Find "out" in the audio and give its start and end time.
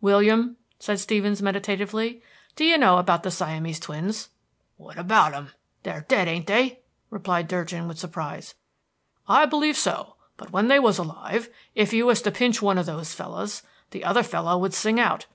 14.98-15.26